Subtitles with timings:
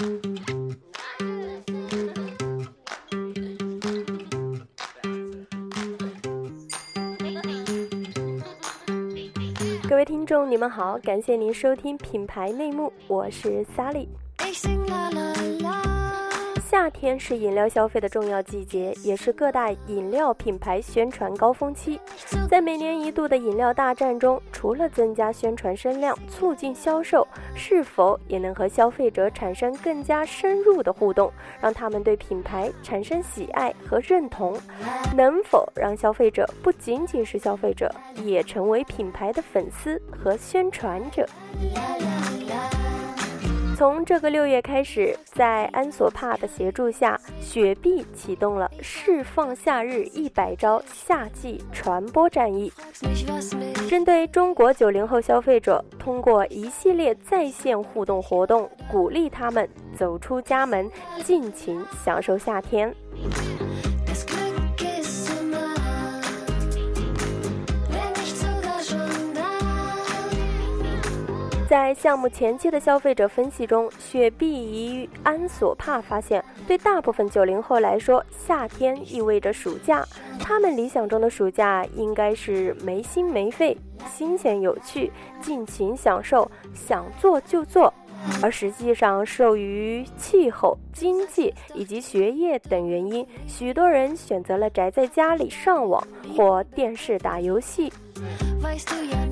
[0.00, 0.06] 各
[9.96, 14.08] 位听众，你们好，感谢您收听品牌内幕，我是 Sally。
[16.70, 22.00] 夏天是饮料消费的重要季节，也是各大饮料品牌宣传高峰期。
[22.48, 27.26] 在每年一度的饮料大战中，除了增加宣传声量、促进销售，
[27.56, 34.56] 是否也能和消费者产生更加深入的互动，让他们对品牌产生喜爱和认同？
[35.16, 37.92] 能否让消费者不仅仅是消费者，
[38.22, 41.26] 也成为品牌的粉丝和宣传者？
[43.80, 52.70] 从这个六月开始，在安索帕的协助下，雪碧启动了释放夏日一百招夏季传播战役。
[53.88, 59.66] 针对中国九零后消费者，通过一系列在线互动活动，鼓励他们
[59.96, 60.86] 走出家门，
[61.24, 62.94] 尽情享受夏天。
[71.70, 80.04] 在项目前期的消费者分析中，雪碧怡安索帕发现，对大部分九零后来说，夏天意味着暑假。
[80.40, 87.92] 他们理想中的暑假应该是没心没肺、新鲜有趣、尽情享受、想做就做。
[88.42, 96.06] 而实际上，受于气候、经济以及学业等原因，许多人选择了宅在家里上网
[96.36, 97.90] 或电视打游戏。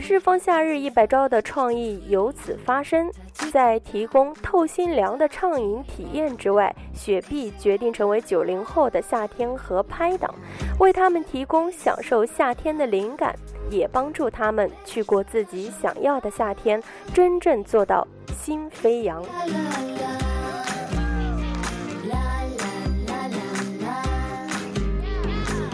[0.00, 3.12] 释放夏日一百招的创意由此发生，
[3.52, 10.34] 在提供透心凉的畅饮体验之外，雪碧决定成为九零后的夏天合拍档，
[10.80, 13.36] 为他们提供享受夏天的灵感，
[13.70, 19.22] 也帮助他们去过自己想要的夏天，真正做到心飞扬。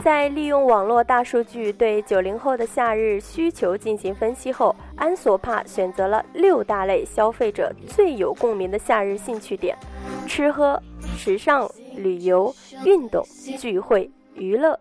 [0.03, 9.75] 在利用网络大数据对九零后的夏日需求进行分析后，安索帕选择了六大类消费者最有共鸣的夏日兴趣点：
[10.26, 10.78] 吃喝、
[11.16, 11.66] 时尚、
[11.97, 13.25] 旅游、运动、
[13.59, 14.78] 聚会、娱乐。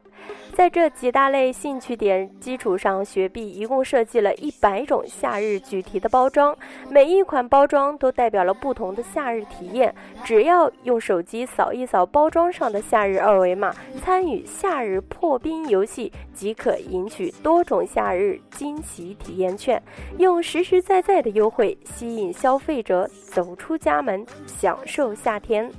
[0.54, 6.56] 在这几大类兴趣点基础上，雪碧一共设计了一百种夏日主题的包装，
[6.90, 9.94] 每一款包装都代表了不同的夏日体验。
[10.24, 19.82] 只要用手机扫一扫包装上的夏日二维码，参与夏日破冰游戏，即可赢取多种夏日惊喜体验券，
[20.20, 25.70] 用实实在在的优惠吸引消费者走出家门，享受夏天。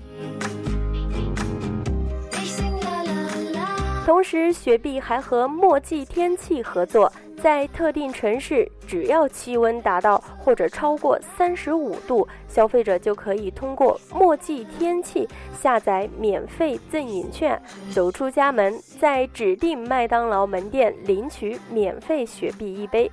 [4.05, 7.11] 同时，雪碧还和墨迹天气合作，
[7.43, 17.61] 在特定城市，只要气温达到或者超过三十五度，消费者就可以通过墨迹天气下载免费赠饮券，
[17.93, 23.11] 走出家门，在指定麦当劳门店领取免费雪碧一杯。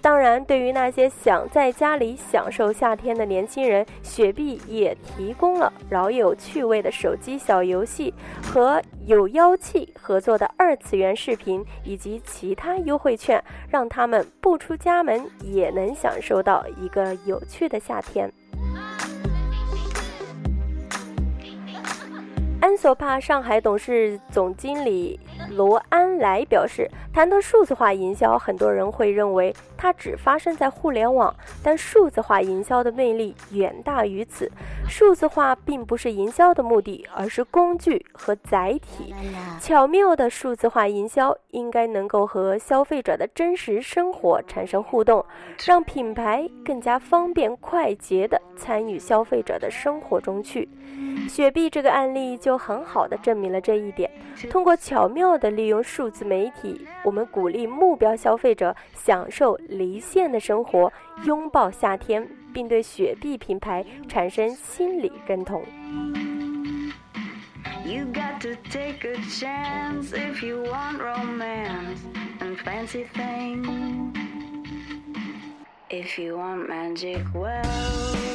[0.00, 8.12] 当然，对于那些想在家里享受夏天的年轻人，雪碧也提供了饶有趣味的手机小游戏
[8.42, 18.30] 和有妖气合作的二次元视频以及其他优惠券，让他们不出家门们也能享受到一个有趣的夏天。
[22.78, 25.18] 安索帕上海董事总经理
[25.50, 34.48] 罗安来表示，谈到数字化营销，很多人会认为它只发生在互联网，但数字化营销的魅力远大于此。
[34.88, 39.12] 数字化并不是营销的目的，而是工具和载体。
[39.60, 45.26] 巧妙的数字化营销应该能够和消费者的真实生活产生互动，
[45.66, 50.68] 让品牌更加方便快捷地参与消费者的生活中去。
[51.28, 54.10] 雪碧这个案例就很很好的证明了这一点
[54.50, 60.92] 通过巧妙的利用数字媒体我们鼓励目标消费者享受离线的生活
[61.24, 65.62] 拥抱夏天并对雪碧品牌产生心理认同。
[75.90, 78.28] Ifyouwantmagic well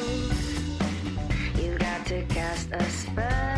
[1.62, 3.53] you gotta cast a spell.